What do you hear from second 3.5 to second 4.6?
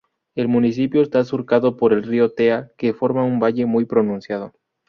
muy pronunciado.